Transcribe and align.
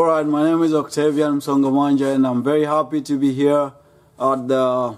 All 0.00 0.06
right, 0.06 0.26
my 0.26 0.44
name 0.44 0.62
is 0.62 0.72
Octavian 0.72 1.40
Msongamanja, 1.40 2.14
and 2.14 2.26
I'm 2.26 2.42
very 2.42 2.64
happy 2.64 3.02
to 3.02 3.18
be 3.18 3.34
here 3.34 3.70
at 4.18 4.48
the 4.48 4.96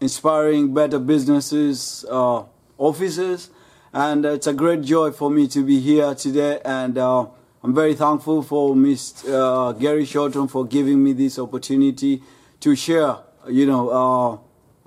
Inspiring 0.00 0.72
Better 0.72 1.00
Businesses 1.00 2.04
uh, 2.08 2.44
offices. 2.78 3.50
And 3.92 4.24
it's 4.24 4.46
a 4.46 4.52
great 4.52 4.82
joy 4.82 5.10
for 5.10 5.28
me 5.28 5.48
to 5.48 5.64
be 5.64 5.80
here 5.80 6.14
today. 6.14 6.60
And 6.64 6.96
uh, 6.96 7.26
I'm 7.64 7.74
very 7.74 7.94
thankful 7.96 8.44
for 8.44 8.76
Mr. 8.76 9.24
Uh, 9.28 9.72
Gary 9.72 10.04
Shorten 10.04 10.46
for 10.46 10.64
giving 10.64 11.02
me 11.02 11.14
this 11.14 11.36
opportunity 11.36 12.22
to 12.60 12.76
share, 12.76 13.16
you 13.48 13.66
know, 13.66 13.88
uh, 13.90 14.38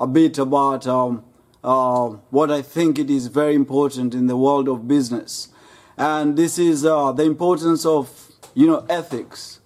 a 0.01 0.07
bit 0.07 0.37
about 0.37 0.87
um, 0.87 1.25
uh, 1.61 2.07
what 2.29 2.51
I 2.51 2.61
think 2.61 2.97
it 2.97 3.09
is 3.09 3.27
very 3.27 3.55
important 3.55 4.15
in 4.15 4.27
the 4.27 4.37
world 4.37 4.69
of 4.69 4.87
business. 4.87 5.49
And 5.97 6.37
this 6.37 6.57
is 6.57 6.85
uh, 6.85 7.11
the 7.11 7.23
importance 7.23 7.85
of 7.85 8.30
you 8.53 8.67
know, 8.67 8.85
ethics. 8.89 9.59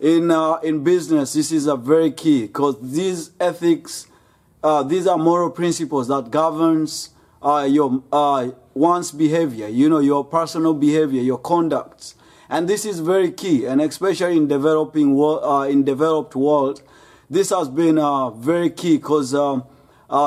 In, 0.00 0.30
uh, 0.30 0.54
in 0.56 0.82
business, 0.84 1.32
this 1.32 1.52
is 1.52 1.66
a 1.66 1.76
very 1.76 2.10
key 2.10 2.42
because 2.42 2.76
these 2.82 3.30
ethics, 3.40 4.06
uh, 4.62 4.82
these 4.82 5.06
are 5.06 5.16
moral 5.16 5.50
principles 5.50 6.08
that 6.08 6.30
governs 6.30 7.10
uh, 7.42 7.66
your 7.68 8.02
uh, 8.12 8.50
one's 8.74 9.12
behavior, 9.12 9.68
you 9.68 9.88
know, 9.88 10.00
your 10.00 10.24
personal 10.24 10.74
behavior, 10.74 11.22
your 11.22 11.38
conduct. 11.38 12.14
And 12.48 12.68
this 12.68 12.84
is 12.84 13.00
very 13.00 13.30
key, 13.30 13.64
and 13.66 13.80
especially 13.80 14.36
in 14.36 14.48
developing 14.48 15.14
world, 15.14 15.40
uh, 15.42 15.68
in 15.68 15.84
developed 15.84 16.36
world, 16.36 16.82
this 17.30 17.50
has 17.50 17.68
been 17.68 17.98
uh, 17.98 18.30
very 18.30 18.70
key 18.70 18.96
because 18.96 19.34
um, 19.34 19.64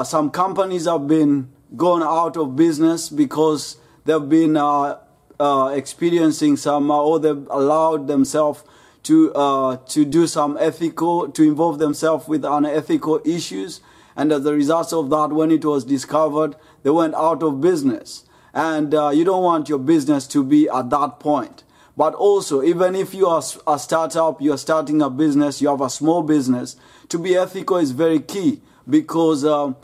some 0.03 0.31
companies 0.31 0.85
have 0.85 1.08
been 1.08 1.52
gone 1.75 2.02
out 2.03 2.38
of 2.38 2.55
business 2.55 3.09
because 3.09 3.78
they've 4.05 4.30
been 4.30 4.58
uh, 4.58 4.97
experiencing 5.39 6.57
some, 6.57 6.89
uh, 6.91 6.97
or 6.97 7.19
they've 7.19 7.47
allowed 7.49 8.07
themselves 8.07 8.63
to 9.03 9.33
uh, 9.33 9.77
to 9.77 10.03
do 10.03 10.27
some 10.27 10.57
ethical, 10.59 11.29
to 11.29 11.44
involve 11.44 11.79
themselves 11.79 12.27
with 12.27 12.44
unethical 12.44 13.21
issues, 13.23 13.81
and 14.16 14.31
as 14.31 14.45
a 14.45 14.53
result 14.53 14.91
of 14.94 15.09
that, 15.09 15.31
when 15.31 15.52
it 15.52 15.63
was 15.63 15.85
discovered, 15.85 16.55
they 16.83 16.89
went 16.89 17.16
out 17.16 17.44
of 17.44 17.61
business. 17.61 18.23
And 18.53 18.94
uh, 18.95 19.09
you 19.09 19.23
don't 19.23 19.44
want 19.44 19.69
your 19.69 19.77
business 19.77 20.25
to 20.27 20.44
be 20.44 20.67
at 20.67 20.89
that 20.89 21.19
point. 21.19 21.63
But 21.95 22.16
also, 22.16 22.63
even 22.63 22.95
if 22.95 23.13
you 23.13 23.27
are 23.27 23.44
a 23.67 23.77
startup, 23.77 24.41
you 24.41 24.53
are 24.53 24.57
starting 24.57 25.01
a 25.01 25.09
business, 25.09 25.61
you 25.61 25.69
have 25.69 25.81
a 25.81 25.89
small 25.89 26.23
business, 26.23 26.75
to 27.09 27.19
be 27.19 27.35
ethical 27.35 27.77
is 27.77 27.91
very 27.91 28.19
key 28.19 28.61
because. 28.89 29.45
Um, 29.45 29.75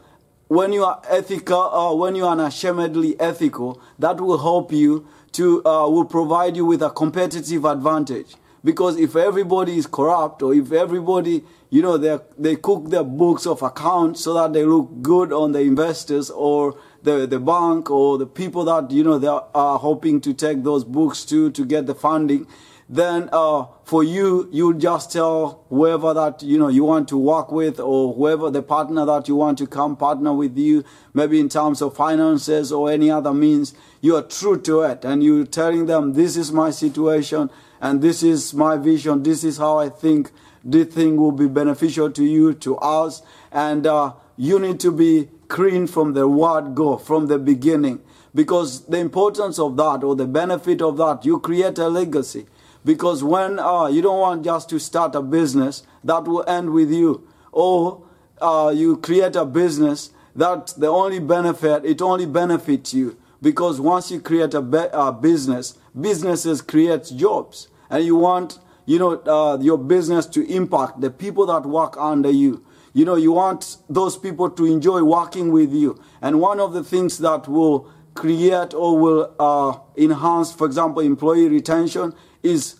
when 0.49 0.71
you 0.71 0.83
are 0.83 1.01
ethical, 1.09 1.61
uh, 1.61 1.95
when 1.95 2.13
you 2.13 2.25
are 2.25 2.33
unashamedly 2.33 3.19
ethical, 3.19 3.81
that 3.97 4.21
will 4.21 4.37
help 4.37 4.71
you 4.71 5.07
to 5.33 5.63
uh, 5.65 5.87
will 5.87 6.05
provide 6.05 6.55
you 6.55 6.65
with 6.65 6.81
a 6.81 6.89
competitive 6.89 7.65
advantage. 7.65 8.35
Because 8.63 8.97
if 8.97 9.15
everybody 9.17 9.77
is 9.77 9.87
corrupt, 9.87 10.41
or 10.41 10.53
if 10.53 10.71
everybody, 10.71 11.43
you 11.69 11.81
know, 11.81 11.97
they 11.97 12.17
they 12.37 12.55
cook 12.55 12.89
their 12.89 13.03
books 13.03 13.45
of 13.45 13.61
accounts 13.61 14.23
so 14.23 14.33
that 14.35 14.53
they 14.53 14.63
look 14.63 15.01
good 15.01 15.33
on 15.33 15.51
the 15.51 15.59
investors 15.59 16.29
or 16.29 16.77
the 17.03 17.27
the 17.27 17.39
bank 17.39 17.91
or 17.91 18.17
the 18.17 18.25
people 18.25 18.63
that 18.63 18.89
you 18.89 19.03
know 19.03 19.19
they 19.19 19.27
are 19.27 19.77
hoping 19.79 20.21
to 20.21 20.33
take 20.33 20.63
those 20.63 20.85
books 20.85 21.25
to 21.25 21.51
to 21.51 21.65
get 21.65 21.87
the 21.87 21.95
funding, 21.95 22.47
then 22.95 23.29
uh, 23.31 23.65
for 23.85 24.03
you, 24.03 24.47
you 24.51 24.73
just 24.75 25.11
tell 25.11 25.65
whoever 25.69 26.13
that 26.13 26.43
you 26.43 26.59
know 26.59 26.67
you 26.67 26.83
want 26.83 27.07
to 27.09 27.17
work 27.17 27.51
with, 27.51 27.79
or 27.79 28.13
whoever 28.13 28.51
the 28.51 28.61
partner 28.61 29.03
that 29.05 29.27
you 29.27 29.35
want 29.35 29.57
to 29.57 29.67
come 29.67 29.95
partner 29.95 30.31
with 30.33 30.57
you, 30.57 30.83
maybe 31.13 31.39
in 31.39 31.49
terms 31.49 31.81
of 31.81 31.95
finances 31.95 32.71
or 32.71 32.91
any 32.91 33.09
other 33.09 33.33
means, 33.33 33.73
you 34.01 34.15
are 34.15 34.21
true 34.21 34.61
to 34.61 34.81
it, 34.81 35.03
and 35.03 35.23
you're 35.23 35.45
telling 35.45 35.87
them 35.87 36.13
this 36.13 36.37
is 36.37 36.51
my 36.51 36.69
situation 36.69 37.49
and 37.81 38.01
this 38.01 38.21
is 38.21 38.53
my 38.53 38.77
vision. 38.77 39.23
This 39.23 39.43
is 39.43 39.57
how 39.57 39.77
I 39.79 39.89
think. 39.89 40.31
This 40.63 40.93
thing 40.93 41.17
will 41.17 41.33
be 41.33 41.47
beneficial 41.47 42.09
to 42.11 42.23
you, 42.23 42.53
to 42.53 42.77
us, 42.77 43.21
and 43.51 43.85
uh, 43.85 44.13
you 44.37 44.59
need 44.59 44.79
to 44.79 44.91
be 44.91 45.29
clean 45.49 45.87
from 45.87 46.13
the 46.13 46.27
word 46.27 46.73
go 46.73 46.97
from 46.97 47.27
the 47.27 47.37
beginning. 47.37 48.01
Because 48.33 48.85
the 48.85 48.97
importance 48.99 49.59
of 49.59 49.75
that 49.77 50.03
or 50.03 50.15
the 50.15 50.25
benefit 50.25 50.81
of 50.81 50.97
that 50.97 51.25
you 51.25 51.39
create 51.39 51.77
a 51.77 51.89
legacy 51.89 52.45
because 52.85 53.23
when 53.23 53.59
uh, 53.59 53.87
you 53.87 54.01
don't 54.01 54.19
want 54.19 54.43
just 54.43 54.69
to 54.69 54.79
start 54.79 55.15
a 55.15 55.21
business 55.21 55.83
that 56.03 56.25
will 56.25 56.43
end 56.47 56.71
with 56.71 56.91
you, 56.91 57.27
or 57.51 58.03
uh, 58.41 58.73
you 58.75 58.97
create 58.97 59.35
a 59.35 59.45
business 59.45 60.11
that 60.35 60.73
the 60.77 60.87
only 60.87 61.19
benefit, 61.19 61.85
it 61.85 62.01
only 62.01 62.25
benefits 62.25 62.93
you. 62.93 63.17
Because 63.41 63.79
once 63.79 64.09
you 64.09 64.19
create 64.19 64.53
a 64.53 64.61
be- 64.61 64.77
uh, 64.77 65.11
business, 65.11 65.77
businesses 65.99 66.61
create 66.61 67.11
jobs. 67.15 67.67
And 67.89 68.03
you 68.05 68.15
want, 68.15 68.59
you 68.85 68.99
know, 68.99 69.19
uh, 69.21 69.57
your 69.61 69.77
business 69.77 70.25
to 70.27 70.45
impact 70.49 71.01
the 71.01 71.11
people 71.11 71.45
that 71.47 71.65
work 71.65 71.95
under 71.97 72.31
you. 72.31 72.63
You 72.93 73.05
know, 73.05 73.15
you 73.15 73.31
want 73.31 73.77
those 73.89 74.17
people 74.17 74.49
to 74.51 74.65
enjoy 74.65 75.03
working 75.03 75.51
with 75.51 75.73
you. 75.73 75.99
And 76.21 76.39
one 76.39 76.59
of 76.59 76.73
the 76.73 76.83
things 76.83 77.17
that 77.19 77.47
will 77.47 77.89
create 78.13 78.73
or 78.73 78.97
will 78.97 79.35
uh, 79.39 79.77
enhance, 79.97 80.53
for 80.53 80.65
example, 80.65 81.01
employee 81.01 81.49
retention 81.49 82.13
is 82.43 82.75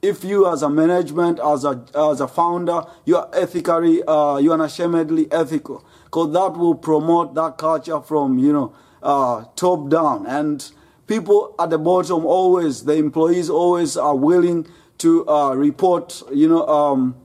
if 0.00 0.22
you 0.22 0.46
as 0.50 0.62
a 0.62 0.70
management, 0.70 1.40
as 1.40 1.64
a, 1.64 1.84
as 1.94 2.20
a 2.20 2.28
founder, 2.28 2.82
you 3.04 3.16
are 3.16 3.28
ethically, 3.32 4.02
uh, 4.04 4.36
you 4.38 4.52
are 4.52 4.54
unashamedly 4.54 5.30
ethical. 5.32 5.84
Because 6.04 6.32
that 6.32 6.56
will 6.58 6.74
promote 6.74 7.34
that 7.34 7.58
culture 7.58 8.00
from, 8.00 8.38
you 8.38 8.52
know, 8.52 8.74
uh, 9.02 9.44
top 9.56 9.90
down. 9.90 10.26
And 10.26 10.70
people 11.06 11.54
at 11.58 11.70
the 11.70 11.78
bottom 11.78 12.24
always, 12.24 12.84
the 12.84 12.94
employees 12.94 13.50
always 13.50 13.96
are 13.96 14.16
willing 14.16 14.66
to 14.98 15.28
uh, 15.28 15.54
report, 15.54 16.22
you 16.32 16.48
know, 16.48 16.66
um, 16.66 17.16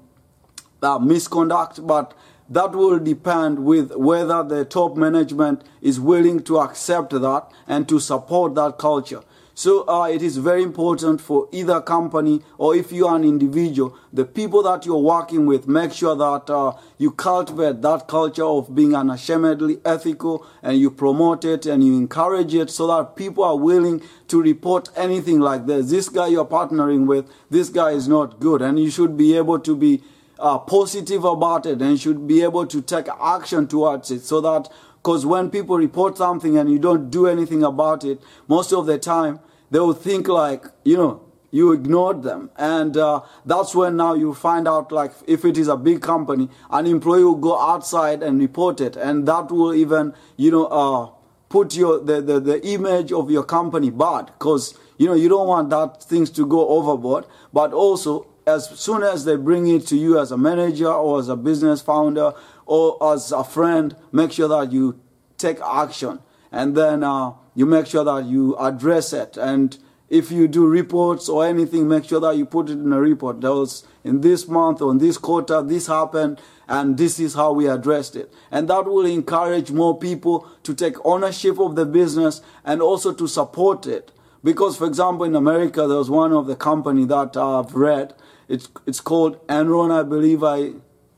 uh, 0.82 1.00
misconduct, 1.00 1.86
but 1.86 2.14
that 2.50 2.72
will 2.74 3.00
depend 3.00 3.64
with 3.64 3.96
whether 3.96 4.44
the 4.44 4.66
top 4.66 4.98
management 4.98 5.64
is 5.82 6.00
willing 6.00 6.44
to 6.44 6.60
accept 6.60 7.12
that 7.12 7.48
and 7.68 7.88
to 7.88 8.00
support 8.00 8.56
that 8.56 8.78
culture. 8.78 9.22
So 9.56 9.88
uh, 9.88 10.08
it 10.08 10.24
is 10.24 10.38
very 10.38 10.64
important 10.64 11.22
for 11.22 11.48
either 11.52 11.80
company 11.80 12.42
or 12.58 12.76
if 12.76 12.92
you 12.92 13.06
are 13.06 13.16
an 13.16 13.24
individual, 13.24 13.96
the 14.12 14.26
people 14.26 14.64
that 14.64 14.86
you're 14.86 14.98
working 14.98 15.46
with, 15.46 15.68
make 15.68 15.94
sure 15.94 16.16
that 16.16 16.50
uh, 16.50 16.74
you 16.98 17.12
cultivate 17.12 17.84
that 17.84 18.08
culture 18.08 18.46
of 18.46 18.74
being 18.74 18.96
unashamedly 18.96 19.80
ethical 19.86 20.46
and 20.64 20.80
you 20.80 20.90
promote 20.90 21.46
it 21.46 21.68
and 21.68 21.84
you 21.84 21.96
encourage 21.96 22.56
it 22.56 22.72
so 22.72 22.88
that 22.88 23.16
people 23.16 23.44
are 23.44 23.58
willing 23.58 24.02
to 24.28 24.42
report 24.42 24.90
anything 24.96 25.40
like 25.40 25.68
this. 25.68 25.92
This 25.92 26.10
guy 26.10 26.28
you're 26.28 26.46
partnering 26.46 27.06
with, 27.06 27.30
this 27.52 27.70
guy 27.70 27.92
is 27.92 28.08
not 28.08 28.40
good 28.40 28.64
and 28.64 28.80
you 28.80 28.90
should 28.90 29.16
be 29.16 29.38
able 29.38 29.60
to 29.60 29.76
be 29.76 30.02
uh, 30.40 30.58
positive 30.58 31.24
about 31.24 31.68
it 31.68 31.80
and 31.80 32.00
should 32.00 32.28
be 32.28 32.42
able 32.42 32.66
to 32.66 32.82
take 32.82 33.08
action 33.22 33.68
towards 33.68 34.10
it 34.10 34.22
so 34.22 34.42
that 34.42 34.68
because 35.04 35.26
when 35.26 35.50
people 35.50 35.76
report 35.76 36.18
something 36.18 36.58
and 36.58 36.72
you 36.72 36.80
don't 36.80 37.10
do 37.10 37.28
anything 37.28 37.62
about 37.62 38.06
it, 38.06 38.22
most 38.48 38.72
of 38.72 38.86
the 38.86 38.98
time 38.98 39.42
they 39.70 39.80
will 39.80 39.94
think 39.94 40.30
like, 40.30 40.64
you 40.86 40.96
know, 40.96 41.22
you 41.52 41.74
ignored 41.74 42.24
them. 42.24 42.50
And 42.56 42.96
uh, 42.96 43.22
that's 43.46 43.76
when 43.76 43.98
now 43.98 44.14
you 44.14 44.34
find 44.34 44.66
out 44.66 44.94
like 44.94 45.12
if 45.28 45.44
it 45.44 45.58
is 45.58 45.68
a 45.68 45.76
big 45.76 46.02
company, 46.02 46.48
an 46.72 46.88
employee 46.88 47.26
will 47.26 47.36
go 47.36 47.60
outside 47.60 48.24
and 48.24 48.40
report 48.40 48.80
it. 48.80 48.96
And 48.96 49.28
that 49.28 49.52
will 49.52 49.74
even, 49.74 50.14
you 50.38 50.52
know, 50.52 50.68
uh, 50.68 51.10
put 51.50 51.76
your 51.76 52.00
the, 52.00 52.22
the, 52.22 52.40
the 52.40 52.66
image 52.66 53.12
of 53.12 53.30
your 53.30 53.44
company 53.44 53.90
bad 53.90 54.28
because 54.28 54.74
you 54.98 55.06
know 55.06 55.14
you 55.14 55.30
don't 55.30 55.48
want 55.48 55.70
that 55.70 56.02
things 56.02 56.32
to 56.32 56.48
go 56.48 56.68
overboard 56.68 57.26
but 57.54 57.72
also 57.74 58.26
as 58.48 58.68
soon 58.70 59.04
as 59.04 59.24
they 59.26 59.36
bring 59.36 59.68
it 59.68 59.86
to 59.86 59.96
you 59.96 60.20
as 60.20 60.32
a 60.32 60.38
manager 60.38 60.92
or 60.92 61.20
as 61.20 61.30
a 61.30 61.36
business 61.36 61.80
founder 61.80 62.34
or 62.66 63.14
as 63.14 63.32
a 63.32 63.44
friend, 63.44 63.96
make 64.12 64.32
sure 64.32 64.48
that 64.48 64.72
you 64.72 65.00
take 65.38 65.60
action 65.62 66.20
and 66.52 66.76
then 66.76 67.04
uh, 67.04 67.34
you 67.56 67.66
make 67.66 67.88
sure 67.88 68.04
that 68.04 68.26
you 68.26 68.56
address 68.58 69.14
it. 69.14 69.38
And 69.38 69.78
if 70.10 70.32
you 70.32 70.48
do 70.48 70.68
reports 70.68 71.28
or 71.28 71.46
anything, 71.46 71.88
make 71.88 72.06
sure 72.06 72.20
that 72.20 72.38
you 72.38 72.46
put 72.46 72.70
it 72.70 72.74
in 72.74 72.94
a 72.94 73.00
report. 73.00 73.42
That 73.42 73.54
was 73.54 73.86
in 74.04 74.22
this 74.22 74.48
month 74.48 74.82
or 74.82 74.92
in 74.92 75.00
this 75.00 75.18
quarter, 75.18 75.62
this 75.64 75.88
happened, 75.88 76.40
and 76.68 76.98
this 76.98 77.20
is 77.20 77.34
how 77.34 77.52
we 77.52 77.68
addressed 77.68 78.16
it. 78.16 78.32
And 78.52 78.70
that 78.70 78.86
will 78.86 79.06
encourage 79.06 79.72
more 79.72 79.98
people 79.98 80.48
to 80.64 80.74
take 80.76 81.04
ownership 81.04 81.60
of 81.60 81.76
the 81.76 81.86
business 81.86 82.42
and 82.64 82.82
also 82.82 83.14
to 83.14 83.28
support 83.28 83.88
it. 83.88 84.12
Because, 84.44 84.78
for 84.78 84.86
example, 84.86 85.26
in 85.26 85.36
America, 85.36 85.88
there 85.88 85.98
was 85.98 86.10
one 86.10 86.34
of 86.34 86.48
the 86.48 86.56
company 86.56 87.06
that 87.06 87.36
I've 87.36 87.74
read. 87.74 88.14
It's, 88.48 88.70
it's 88.86 89.00
called 89.00 89.46
Enron, 89.48 89.90
I 89.92 90.04
believe 90.04 90.44
I 90.44 90.74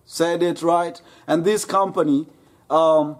said 0.06 0.44
it 0.44 0.62
right. 0.62 1.02
And 1.28 1.44
this 1.44 1.66
company, 1.66 2.28
um, 2.70 3.18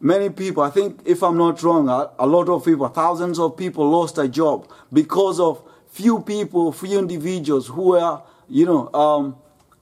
many 0.00 0.30
people, 0.30 0.62
I 0.62 0.70
think 0.70 1.00
if 1.04 1.22
I'm 1.22 1.36
not 1.36 1.62
wrong, 1.62 1.88
a, 1.88 2.10
a 2.18 2.26
lot 2.26 2.48
of 2.48 2.64
people, 2.64 2.88
thousands 2.88 3.38
of 3.38 3.56
people 3.56 3.88
lost 3.88 4.18
a 4.18 4.28
job 4.28 4.70
because 4.92 5.40
of 5.40 5.62
few 5.88 6.20
people, 6.20 6.72
few 6.72 6.98
individuals 6.98 7.68
who 7.68 7.90
were, 7.90 8.20
you 8.48 8.66
know, 8.66 8.92
um, 8.92 9.36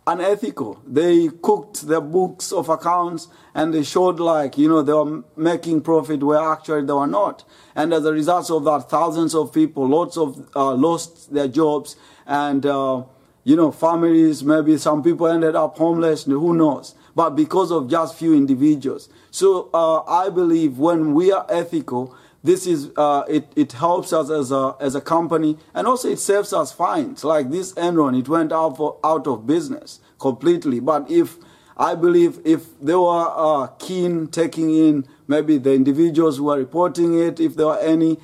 unethical. 0.06 0.80
They 0.86 1.28
cooked 1.28 1.88
their 1.88 2.00
books 2.00 2.52
of 2.52 2.68
accounts 2.68 3.28
and 3.54 3.72
they 3.72 3.82
showed 3.82 4.20
like, 4.20 4.58
you 4.58 4.68
know, 4.68 4.82
they 4.82 4.92
were 4.92 5.24
making 5.36 5.80
profit 5.80 6.22
where 6.22 6.40
actually 6.40 6.84
they 6.84 6.92
were 6.92 7.06
not. 7.06 7.44
And 7.74 7.92
as 7.94 8.04
a 8.04 8.12
result 8.12 8.50
of 8.50 8.64
that, 8.64 8.90
thousands 8.90 9.34
of 9.34 9.52
people, 9.52 9.88
lots 9.88 10.16
of, 10.16 10.48
uh, 10.54 10.74
lost 10.74 11.32
their 11.32 11.48
jobs 11.48 11.96
and, 12.26 12.64
uh, 12.66 13.04
you 13.44 13.56
know, 13.56 13.70
families, 13.70 14.42
maybe 14.42 14.76
some 14.78 15.02
people 15.02 15.26
ended 15.26 15.54
up 15.54 15.76
homeless, 15.76 16.24
who 16.24 16.54
knows? 16.54 16.94
But 17.14 17.30
because 17.30 17.70
of 17.70 17.88
just 17.88 18.16
few 18.16 18.34
individuals. 18.34 19.08
So 19.30 19.70
uh, 19.72 20.02
I 20.02 20.30
believe 20.30 20.78
when 20.78 21.14
we 21.14 21.30
are 21.30 21.46
ethical, 21.48 22.16
this 22.44 22.66
is 22.66 22.90
uh, 22.96 23.24
it, 23.28 23.50
it 23.56 23.72
helps 23.72 24.12
us 24.12 24.30
as 24.30 24.52
a 24.52 24.76
as 24.78 24.94
a 24.94 25.00
company 25.00 25.56
and 25.72 25.86
also 25.86 26.10
it 26.10 26.18
saves 26.20 26.52
us 26.52 26.70
fines 26.72 27.24
like 27.24 27.50
this 27.50 27.72
enron 27.72 28.16
it 28.16 28.28
went 28.28 28.52
out 28.52 28.76
for 28.76 28.98
out 29.02 29.26
of 29.26 29.46
business 29.46 29.98
completely 30.18 30.78
but 30.78 31.10
if 31.10 31.38
i 31.78 31.94
believe 31.94 32.38
if 32.44 32.78
they 32.80 32.94
were 32.94 33.32
uh, 33.34 33.66
keen 33.78 34.28
taking 34.28 34.68
in 34.68 35.06
maybe 35.26 35.56
the 35.56 35.72
individuals 35.72 36.36
who 36.36 36.50
are 36.50 36.58
reporting 36.58 37.18
it 37.18 37.40
if 37.40 37.56
there 37.56 37.66
are 37.66 37.80
any 37.80 38.18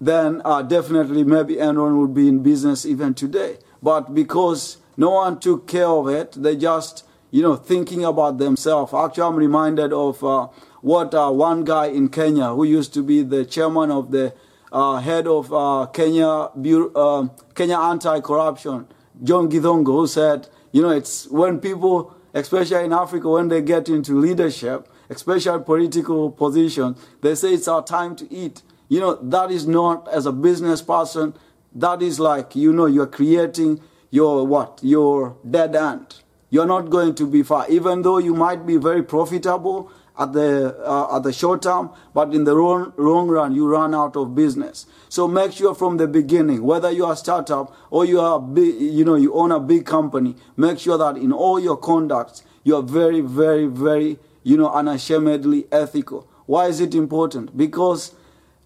then 0.00 0.40
uh, 0.44 0.62
definitely 0.62 1.24
maybe 1.24 1.56
enron 1.56 1.98
would 1.98 2.14
be 2.14 2.28
in 2.28 2.42
business 2.44 2.86
even 2.86 3.12
today 3.14 3.58
but 3.88 4.14
because 4.20 4.78
no 4.96 5.10
one 5.22 5.34
took 5.46 5.60
care 5.74 5.92
of 6.00 6.08
it 6.20 6.32
they 6.44 6.54
just 6.56 7.04
you 7.30 7.42
know 7.46 7.56
thinking 7.72 8.02
about 8.12 8.38
themselves 8.44 8.92
actually 8.92 9.26
i'm 9.28 9.36
reminded 9.36 9.92
of 9.92 10.22
uh, 10.24 10.48
what 10.86 11.14
uh, 11.14 11.30
one 11.30 11.64
guy 11.64 11.86
in 11.86 12.08
Kenya 12.08 12.48
who 12.54 12.62
used 12.62 12.94
to 12.94 13.02
be 13.02 13.22
the 13.22 13.44
chairman 13.44 13.90
of 13.90 14.12
the 14.12 14.32
uh, 14.70 14.98
head 14.98 15.26
of 15.26 15.52
uh, 15.52 15.86
Kenya 15.92 16.28
uh, 16.28 17.26
Kenya 17.56 17.78
Anti-Corruption, 17.78 18.86
John 19.22 19.50
Githongo, 19.50 19.92
who 20.00 20.06
said, 20.06 20.48
you 20.70 20.82
know, 20.82 20.90
it's 20.90 21.26
when 21.28 21.58
people, 21.58 22.14
especially 22.34 22.84
in 22.84 22.92
Africa, 22.92 23.28
when 23.28 23.48
they 23.48 23.62
get 23.62 23.88
into 23.88 24.12
leadership, 24.20 24.88
especially 25.10 25.60
political 25.64 26.30
positions, 26.30 27.04
they 27.20 27.34
say 27.34 27.54
it's 27.54 27.66
our 27.66 27.82
time 27.82 28.14
to 28.16 28.32
eat. 28.32 28.62
You 28.88 29.00
know, 29.00 29.14
that 29.16 29.50
is 29.50 29.66
not 29.66 30.06
as 30.06 30.26
a 30.26 30.32
business 30.32 30.82
person. 30.82 31.34
That 31.76 32.00
is 32.00 32.18
like, 32.18 32.56
you 32.56 32.72
know, 32.72 32.86
you're 32.86 33.06
creating 33.06 33.80
your 34.10 34.46
what? 34.46 34.80
Your 34.82 35.36
dead 35.48 35.76
end. 35.76 36.22
You're 36.48 36.66
not 36.66 36.88
going 36.88 37.14
to 37.16 37.26
be 37.26 37.42
far, 37.42 37.66
even 37.68 38.00
though 38.00 38.16
you 38.16 38.34
might 38.34 38.64
be 38.64 38.78
very 38.78 39.02
profitable 39.02 39.90
at 40.18 40.32
the 40.32 40.74
uh, 40.82 41.16
at 41.16 41.22
the 41.22 41.32
short 41.34 41.60
term, 41.62 41.90
but 42.14 42.32
in 42.32 42.44
the 42.44 42.54
long, 42.54 42.94
long 42.96 43.28
run 43.28 43.54
you 43.54 43.68
run 43.68 43.94
out 43.94 44.16
of 44.16 44.34
business. 44.34 44.86
So 45.10 45.28
make 45.28 45.52
sure 45.52 45.74
from 45.74 45.98
the 45.98 46.06
beginning, 46.06 46.62
whether 46.62 46.90
you 46.90 47.04
are 47.04 47.12
a 47.12 47.16
startup 47.16 47.76
or 47.90 48.06
you 48.06 48.20
are 48.20 48.40
big, 48.40 48.80
you 48.80 49.04
know 49.04 49.16
you 49.16 49.34
own 49.34 49.52
a 49.52 49.60
big 49.60 49.84
company, 49.84 50.36
make 50.56 50.78
sure 50.78 50.96
that 50.96 51.18
in 51.18 51.32
all 51.32 51.60
your 51.60 51.76
conducts 51.76 52.42
you 52.64 52.74
are 52.76 52.82
very, 52.82 53.20
very, 53.20 53.66
very 53.66 54.18
you 54.44 54.56
know 54.56 54.70
unashamedly 54.70 55.66
ethical. 55.70 56.26
Why 56.46 56.68
is 56.68 56.80
it 56.80 56.94
important? 56.94 57.54
Because 57.54 58.14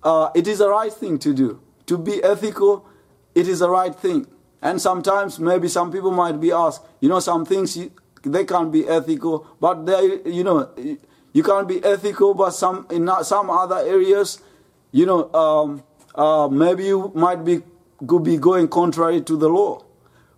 uh, 0.05 0.31
it 0.37 0.47
is 0.47 0.59
the 0.59 0.69
right 0.69 0.93
thing 0.93 1.19
to 1.21 1.35
do. 1.35 1.61
To 1.87 1.99
be 1.99 2.23
ethical, 2.23 2.87
it 3.35 3.49
is 3.49 3.61
the 3.61 3.71
right 3.71 3.94
thing. 3.94 4.27
And 4.62 4.81
sometimes 4.81 5.38
maybe 5.38 5.69
some 5.69 5.91
people 5.91 6.11
might 6.11 6.41
be 6.41 6.53
asked, 6.53 6.82
you 7.00 7.09
know, 7.09 7.21
some 7.21 7.44
things 7.44 7.79
they 8.23 8.44
can't 8.44 8.71
be 8.71 8.87
ethical, 8.87 9.47
but 9.61 9.87
they, 9.87 10.21
you 10.27 10.44
know 10.44 10.71
you 11.32 11.43
can't 11.43 11.69
be 11.69 11.82
ethical, 11.85 12.35
but 12.35 12.50
some 12.50 12.87
in 12.91 13.09
some 13.23 13.50
other 13.50 13.79
areas, 13.79 14.43
you 14.93 15.06
know, 15.06 15.32
um, 15.32 15.82
uh, 16.15 16.49
maybe 16.49 16.85
you 16.85 17.12
might 17.15 17.44
be 17.44 17.62
could 18.06 18.25
be 18.25 18.37
going 18.37 18.69
contrary 18.69 19.21
to 19.23 19.37
the 19.37 19.49
law. 19.49 19.83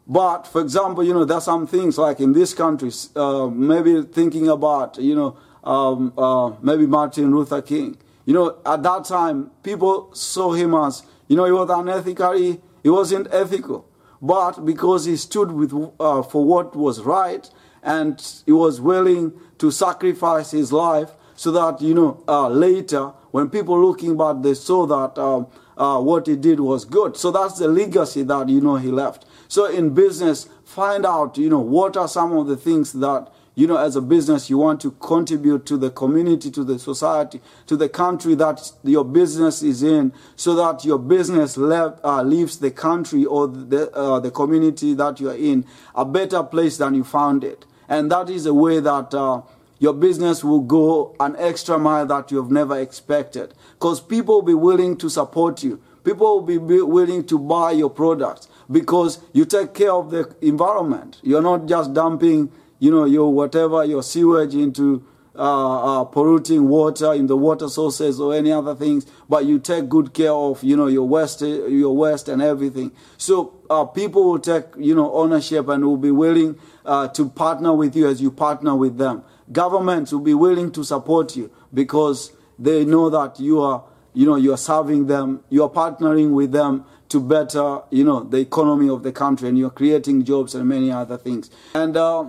But 0.07 0.47
for 0.47 0.61
example, 0.61 1.05
you 1.05 1.15
know, 1.15 1.25
there's 1.25 1.45
some 1.45 1.67
things 1.67 1.97
like 1.97 2.21
in 2.21 2.33
this 2.33 2.53
country, 2.55 2.91
uh, 3.17 3.47
maybe 3.47 4.03
thinking 4.03 4.49
about, 4.49 4.99
you 4.99 5.15
know, 5.15 5.37
um, 5.65 6.13
uh, 6.19 6.53
maybe 6.61 6.87
Martin 6.87 7.35
Luther 7.35 7.63
King. 7.63 7.97
You 8.25 8.35
know, 8.35 8.59
at 8.67 8.83
that 8.83 9.05
time, 9.05 9.51
people 9.63 10.11
saw 10.13 10.53
him 10.53 10.75
as, 10.75 11.05
you 11.29 11.37
know, 11.37 11.45
he 11.45 11.53
was 11.53 11.71
unethical. 11.71 12.33
He, 12.33 12.61
he 12.83 12.91
wasn't 12.91 13.29
ethical, 13.31 13.89
but 14.21 14.65
because 14.65 15.05
he 15.05 15.17
stood 15.17 15.53
with 15.53 15.73
uh, 15.99 16.23
for 16.23 16.45
what 16.45 16.77
was 16.77 17.01
right 17.01 17.51
and 17.83 18.43
he 18.47 18.53
was 18.53 18.81
willing 18.81 19.33
to 19.59 19.71
sacrifice 19.71 20.53
his 20.53 20.73
life 20.73 21.11
so 21.35 21.51
that, 21.51 21.81
you 21.81 21.95
know, 21.95 22.23
uh, 22.29 22.49
later 22.49 23.13
when 23.33 23.49
people 23.49 23.81
looking 23.85 24.17
back, 24.17 24.37
they 24.43 24.55
saw 24.55 24.87
that 24.87 25.21
um, 25.21 25.47
uh, 25.77 26.01
what 26.01 26.27
he 26.27 26.37
did 26.37 26.61
was 26.61 26.85
good. 26.85 27.17
So 27.17 27.31
that's 27.31 27.59
the 27.59 27.67
legacy 27.67 28.23
that, 28.25 28.49
you 28.49 28.61
know, 28.61 28.77
he 28.77 28.91
left. 28.91 29.25
So 29.49 29.67
in 29.67 29.91
business, 29.91 30.49
find 30.65 31.05
out, 31.05 31.39
you 31.39 31.49
know, 31.49 31.59
what 31.59 31.97
are 31.97 32.09
some 32.09 32.33
of 32.33 32.47
the 32.47 32.57
things 32.57 32.93
that, 32.93 33.33
you 33.55 33.67
know, 33.67 33.77
as 33.77 33.97
a 33.97 34.01
business, 34.01 34.49
you 34.49 34.57
want 34.57 34.81
to 34.81 34.93
contribute 34.93 35.67
to 35.67 35.77
the 35.77 35.91
community, 35.91 36.51
to 36.51 36.65
the 36.65 36.79
society, 36.79 37.41
to 37.67 37.77
the 37.77 37.89
country 37.89 38.35
that 38.35 38.73
your 38.83 39.05
business 39.05 39.63
is 39.63 39.83
in, 39.83 40.13
so 40.37 40.55
that 40.55 40.85
your 40.85 40.99
business 40.99 41.59
uh, 41.59 42.23
leaves 42.23 42.59
the 42.59 42.71
country 42.71 43.27
or 43.27 43.47
the, 43.49 43.91
uh, 43.93 44.21
the 44.21 44.31
community 44.31 44.95
that 44.95 45.21
you 45.21 45.29
are 45.29 45.37
in 45.37 45.67
a 45.95 46.05
better 46.05 46.43
place 46.43 46.79
than 46.79 46.95
you 46.95 47.05
found 47.05 47.45
it. 47.45 47.67
And 47.89 48.11
that 48.11 48.31
is 48.31 48.47
a 48.47 48.55
way 48.55 48.81
that 48.81 49.13
uh, 49.13 49.43
your 49.79 49.93
business 49.93 50.43
will 50.43 50.61
go 50.61 51.15
an 51.21 51.37
extra 51.39 51.79
mile 51.79 52.07
that 52.07 52.31
you 52.31 52.39
have 52.39 52.51
never 52.51 52.79
expected. 52.81 53.53
Because 53.75 54.01
people 54.01 54.37
will 54.37 54.43
be 54.43 54.55
willing 54.55 54.97
to 54.97 55.11
support 55.11 55.63
you. 55.63 55.83
People 56.05 56.41
will 56.41 56.43
be 56.43 56.59
willing 56.59 57.25
to 57.27 57.39
buy 57.39 57.73
your 57.73 57.91
products 57.91 58.49
because 58.71 59.21
you 59.33 59.45
take 59.45 59.75
care 59.75 59.93
of 59.93 60.11
the 60.11 60.35
environment. 60.41 61.21
You're 61.23 61.43
not 61.43 61.67
just 61.67 61.93
dumping, 61.93 62.51
you 62.83 62.91
know, 62.91 63.05
your 63.05 63.33
whatever, 63.33 63.85
your 63.85 64.03
sewage 64.03 64.57
into 64.57 65.07
uh, 65.37 66.01
uh, 66.01 66.05
polluting 66.05 66.69
water 66.69 67.13
in 67.13 67.29
the 67.29 67.37
water 67.37 67.69
sources 67.69 68.19
or 68.19 68.35
any 68.35 68.51
other 68.51 68.75
things, 68.75 69.07
but 69.29 69.45
you 69.45 69.61
take 69.61 69.89
good 69.89 70.13
care 70.13 70.33
of, 70.33 70.65
you 70.65 70.77
know, 70.77 70.89
your 70.89 71.07
waste, 71.07 71.43
your 71.43 71.97
waste 71.97 72.29
and 72.29 72.43
everything. 72.43 72.91
So 73.19 73.55
uh, 73.71 73.85
people 73.85 74.25
will 74.25 74.41
take, 74.41 74.65
you 74.77 74.97
know, 74.97 75.15
ownership 75.15 75.69
and 75.69 75.85
will 75.85 75.97
be 75.97 76.11
willing 76.11 76.59
uh, 76.85 77.07
to 77.07 77.29
partner 77.29 77.73
with 77.73 77.95
you 77.95 78.09
as 78.09 78.21
you 78.21 78.33
partner 78.33 78.75
with 78.75 78.99
them. 78.99 79.23
Governments 79.53 80.11
will 80.13 80.19
be 80.19 80.35
willing 80.35 80.73
to 80.73 80.83
support 80.83 81.37
you 81.37 81.53
because 81.73 82.33
they 82.59 82.85
know 82.85 83.09
that 83.11 83.39
you 83.39 83.61
are, 83.61 83.85
you 84.13 84.27
know, 84.27 84.35
you 84.35 84.53
are 84.53 84.59
serving 84.59 85.07
them, 85.07 85.45
you 85.51 85.63
are 85.63 85.71
partnering 85.71 86.33
with 86.33 86.51
them 86.51 86.85
to 87.11 87.21
better, 87.21 87.83
you 87.91 88.03
know, 88.03 88.25
the 88.25 88.39
economy 88.39 88.89
of 88.89 89.03
the 89.05 89.13
country, 89.13 89.49
and 89.49 89.57
you're 89.57 89.71
creating 89.71 90.25
jobs 90.25 90.55
and 90.55 90.67
many 90.67 90.91
other 90.91 91.19
things. 91.19 91.51
And 91.75 91.95
uh, 91.97 92.25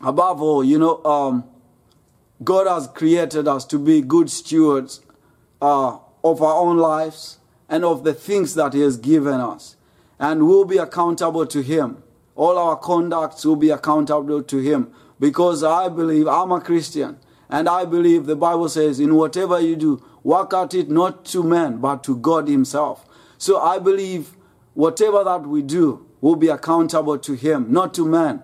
above 0.00 0.40
all, 0.40 0.64
you 0.64 0.78
know, 0.78 1.02
um, 1.04 1.44
God 2.42 2.66
has 2.66 2.88
created 2.88 3.48
us 3.48 3.64
to 3.66 3.78
be 3.78 4.00
good 4.00 4.30
stewards 4.30 5.00
uh, 5.60 5.98
of 6.22 6.42
our 6.42 6.56
own 6.56 6.76
lives 6.76 7.38
and 7.68 7.84
of 7.84 8.04
the 8.04 8.14
things 8.14 8.54
that 8.54 8.74
He 8.74 8.80
has 8.80 8.96
given 8.96 9.40
us. 9.40 9.76
And 10.18 10.46
we'll 10.46 10.64
be 10.64 10.78
accountable 10.78 11.46
to 11.46 11.62
Him 11.62 12.02
all 12.38 12.56
our 12.56 12.76
conducts 12.76 13.44
will 13.44 13.56
be 13.56 13.68
accountable 13.68 14.42
to 14.44 14.58
Him. 14.58 14.92
Because 15.18 15.64
I 15.64 15.88
believe 15.88 16.28
I'm 16.28 16.52
a 16.52 16.60
Christian, 16.60 17.18
and 17.50 17.68
I 17.68 17.84
believe 17.84 18.26
the 18.26 18.36
Bible 18.36 18.68
says, 18.68 19.00
in 19.00 19.16
whatever 19.16 19.60
you 19.60 19.74
do, 19.74 20.04
work 20.22 20.54
at 20.54 20.72
it 20.72 20.88
not 20.88 21.24
to 21.26 21.42
man, 21.42 21.78
but 21.78 22.04
to 22.04 22.16
God 22.16 22.46
Himself. 22.46 23.04
So 23.38 23.60
I 23.60 23.80
believe 23.80 24.36
whatever 24.74 25.24
that 25.24 25.42
we 25.48 25.62
do 25.62 26.06
will 26.20 26.36
be 26.36 26.46
accountable 26.46 27.18
to 27.18 27.32
Him, 27.32 27.72
not 27.72 27.92
to 27.94 28.06
man. 28.06 28.42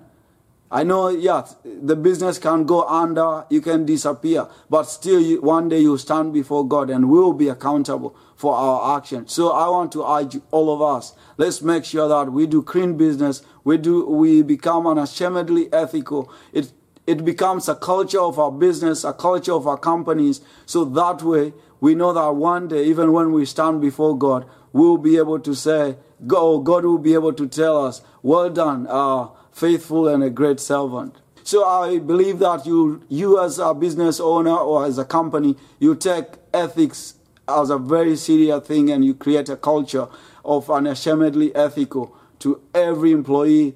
I 0.75 0.83
know, 0.83 1.09
yeah, 1.09 1.47
the 1.65 1.95
business 1.95 2.37
can 2.37 2.65
go 2.65 2.83
under, 2.83 3.45
you 3.49 3.61
can 3.61 3.87
disappear, 3.87 4.49
but 4.69 4.83
still, 4.85 5.21
you, 5.21 5.41
one 5.41 5.69
day 5.69 5.79
you 5.79 5.97
stand 5.97 6.33
before 6.33 6.67
God 6.67 6.91
and 6.91 7.09
we 7.09 7.17
will 7.21 7.33
be 7.33 7.47
accountable 7.47 8.17
for 8.35 8.57
our 8.57 8.99
actions. 8.99 9.33
So 9.33 9.53
I 9.53 9.69
want 9.69 9.93
to 9.93 10.05
urge 10.05 10.37
all 10.51 10.75
of 10.75 10.83
us, 10.83 11.15
let's 11.37 11.63
make 11.63 11.85
sure 11.85 12.09
that 12.09 12.33
we 12.33 12.49
do 12.49 12.61
clean 12.61 12.97
business, 12.97 13.43
we 13.63 13.79
do, 13.79 14.05
we 14.05 14.43
become 14.43 14.89
unashamedly 14.89 15.73
ethical. 15.73 16.29
It, 16.53 16.73
it 17.07 17.25
becomes 17.25 17.69
a 17.69 17.77
culture 17.77 18.21
of 18.21 18.41
our 18.41 18.51
business, 18.51 19.05
a 19.05 19.13
culture 19.13 19.53
of 19.53 19.69
our 19.69 19.79
companies. 19.79 20.41
So 20.67 20.85
that 20.87 21.23
way, 21.23 21.53
we 21.81 21.95
know 21.95 22.13
that 22.13 22.35
one 22.35 22.67
day, 22.67 22.85
even 22.87 23.13
when 23.13 23.31
we 23.31 23.45
stand 23.45 23.81
before 23.81 24.19
God, 24.19 24.45
we'll 24.73 24.99
be 24.99 25.19
able 25.19 25.39
to 25.39 25.55
say, 25.55 25.99
God, 26.27 26.65
God 26.65 26.85
will 26.85 26.99
be 26.99 27.15
able 27.15 27.33
to 27.35 27.47
tell 27.47 27.87
us, 27.87 28.03
well 28.23 28.51
done, 28.51 28.89
uh, 28.89 29.29
faithful 29.55 30.09
and 30.09 30.23
a 30.23 30.31
great 30.31 30.61
servant. 30.61 31.17
So 31.45 31.65
I 31.65 31.99
believe 31.99 32.39
that 32.41 32.67
you, 32.67 33.03
you 33.09 33.41
as 33.41 33.59
a 33.59 33.73
business 33.73 34.19
owner 34.19 34.57
or 34.57 34.85
as 34.85 34.99
a 34.99 35.05
company, 35.05 35.57
you 35.79 35.95
take 35.95 36.27
ethics 36.53 37.15
as 37.47 37.71
a 37.71 37.79
very 37.79 38.17
serious 38.17 38.67
thing 38.67 38.91
and 38.91 39.05
you 39.05 39.15
create 39.15 39.49
a 39.49 39.57
culture 39.57 40.09
of 40.45 40.71
unashamedly 40.71 41.55
ethical 41.55 42.17
to 42.41 42.61
every 42.75 43.13
employee 43.13 43.75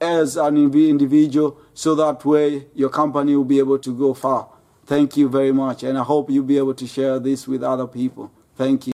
as 0.00 0.36
an 0.36 0.56
individual 0.56 1.58
so 1.74 1.94
that 1.94 2.24
way 2.24 2.66
your 2.74 2.90
company 2.90 3.34
will 3.34 3.44
be 3.44 3.58
able 3.58 3.78
to 3.78 3.96
go 3.96 4.14
far. 4.14 4.48
Thank 4.84 5.16
you 5.16 5.28
very 5.28 5.52
much 5.52 5.82
and 5.82 5.98
I 5.98 6.02
hope 6.04 6.30
you'll 6.30 6.44
be 6.44 6.58
able 6.58 6.74
to 6.74 6.86
share 6.86 7.18
this 7.18 7.48
with 7.48 7.62
other 7.62 7.86
people. 7.86 8.30
Thank 8.56 8.88
you. 8.88 8.95